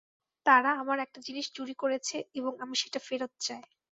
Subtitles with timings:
[0.45, 3.63] তারা আমার একটা জিনিস চুরি করেছে এবং আমি সেটা ফেরত চাই।